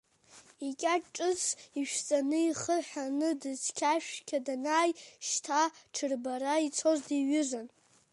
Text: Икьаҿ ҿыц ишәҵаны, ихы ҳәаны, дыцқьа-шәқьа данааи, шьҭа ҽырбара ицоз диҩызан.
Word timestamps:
Икьаҿ 0.67 1.03
ҿыц 1.15 1.41
ишәҵаны, 1.79 2.39
ихы 2.49 2.75
ҳәаны, 2.87 3.29
дыцқьа-шәқьа 3.41 4.37
данааи, 4.45 4.91
шьҭа 5.27 5.61
ҽырбара 5.93 6.55
ицоз 6.67 6.99
диҩызан. 7.07 7.67